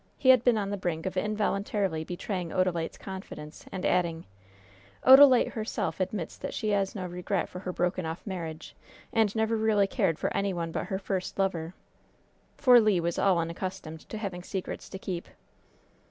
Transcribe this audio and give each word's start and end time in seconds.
He 0.17 0.29
had 0.29 0.43
been 0.43 0.57
on 0.57 0.71
the 0.71 0.77
brink 0.77 1.05
of 1.05 1.15
involuntarily 1.15 2.03
betraying 2.03 2.49
Odalite's 2.49 2.97
confidence 2.97 3.67
and 3.71 3.85
adding: 3.85 4.25
"Odalite 5.05 5.51
herself 5.51 5.99
admits 5.99 6.37
that 6.37 6.55
she 6.55 6.69
has 6.69 6.95
no 6.95 7.05
regret 7.05 7.47
for 7.47 7.59
her 7.59 7.71
broken 7.71 8.03
off 8.03 8.25
marriage, 8.25 8.75
and 9.13 9.35
never 9.35 9.55
really 9.55 9.85
cared 9.85 10.17
for 10.17 10.35
any 10.35 10.53
one 10.55 10.71
but 10.71 10.87
her 10.87 10.97
first 10.97 11.37
lover;" 11.37 11.75
for 12.57 12.81
Le 12.81 12.99
was 12.99 13.19
all 13.19 13.37
unaccustomed 13.37 14.09
to 14.09 14.17
having 14.17 14.41
secrets 14.41 14.89
to 14.89 14.97
keep. 14.97 15.27